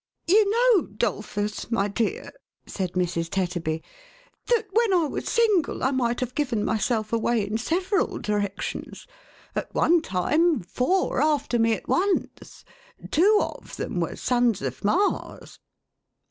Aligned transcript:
"You 0.27 0.49
know, 0.49 0.87
'Dolphus, 0.87 1.69
my 1.69 1.87
dear," 1.87 2.31
said 2.65 2.93
Mrs. 2.93 3.29
Tetterby," 3.29 3.83
that 4.47 4.65
when 4.71 4.93
I 4.95 5.05
was 5.05 5.29
single, 5.29 5.83
I 5.83 5.91
might 5.91 6.21
have 6.21 6.33
given 6.33 6.65
myself 6.65 7.13
away 7.13 7.45
in 7.45 7.59
several 7.59 8.17
directions. 8.17 9.05
At 9.55 9.71
one 9.75 10.01
time, 10.01 10.61
four 10.63 11.21
after 11.21 11.59
me 11.59 11.73
at 11.73 11.87
once; 11.87 12.65
two 13.11 13.37
of 13.43 13.75
them 13.77 13.99
were 13.99 14.15
sons 14.15 14.63
of 14.63 14.83
Mars." 14.83 15.59